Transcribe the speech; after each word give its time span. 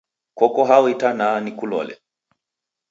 Koko 0.39 0.61
hao 0.69 0.85
itanaa 0.93 1.37
nikulole? 1.43 1.93